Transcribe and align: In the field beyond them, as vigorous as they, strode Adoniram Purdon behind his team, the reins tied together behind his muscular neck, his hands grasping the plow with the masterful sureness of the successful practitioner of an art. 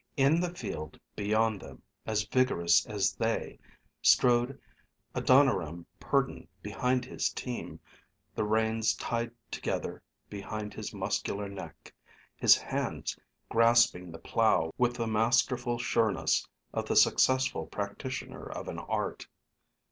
In 0.17 0.39
the 0.39 0.49
field 0.49 0.99
beyond 1.15 1.61
them, 1.61 1.83
as 2.07 2.23
vigorous 2.23 2.87
as 2.87 3.13
they, 3.13 3.59
strode 4.01 4.59
Adoniram 5.13 5.85
Purdon 5.99 6.47
behind 6.63 7.05
his 7.05 7.29
team, 7.29 7.79
the 8.33 8.43
reins 8.43 8.95
tied 8.95 9.29
together 9.51 10.01
behind 10.27 10.73
his 10.73 10.91
muscular 10.91 11.47
neck, 11.47 11.93
his 12.35 12.57
hands 12.57 13.15
grasping 13.47 14.11
the 14.11 14.17
plow 14.17 14.73
with 14.75 14.95
the 14.95 15.05
masterful 15.05 15.77
sureness 15.77 16.47
of 16.73 16.87
the 16.87 16.95
successful 16.95 17.67
practitioner 17.67 18.49
of 18.49 18.67
an 18.67 18.79
art. 18.79 19.27